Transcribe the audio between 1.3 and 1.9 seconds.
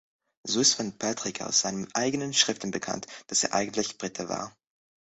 aus seinen